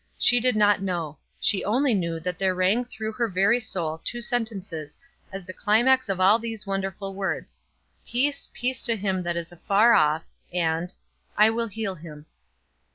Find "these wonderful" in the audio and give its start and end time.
6.39-7.13